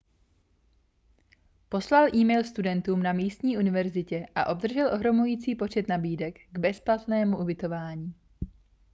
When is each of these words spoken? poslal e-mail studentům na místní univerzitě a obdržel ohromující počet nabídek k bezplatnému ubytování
poslal 1.69 2.13
e-mail 2.15 2.43
studentům 2.43 3.03
na 3.03 3.13
místní 3.13 3.57
univerzitě 3.57 4.25
a 4.35 4.45
obdržel 4.45 4.93
ohromující 4.93 5.55
počet 5.55 5.87
nabídek 5.87 6.39
k 6.51 6.57
bezplatnému 6.59 7.37
ubytování 7.37 8.13